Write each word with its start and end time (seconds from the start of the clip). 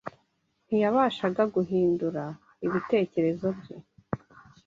Ntiyabashaga 0.65 1.43
guhindura 1.55 2.23
ibitekerezo 2.65 3.47
bye 3.59 3.77